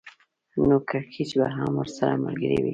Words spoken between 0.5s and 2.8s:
نو کړکېچ به هم ورسره ملګری وي